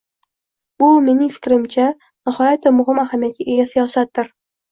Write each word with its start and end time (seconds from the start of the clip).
Bu, 0.83 0.87
mening 1.09 1.29
fikrimcha, 1.33 1.85
nihoyatda 2.29 2.73
muhim 2.79 3.03
ahamiyatga 3.05 3.47
ega 3.57 3.67
siyosatdir 3.75 4.35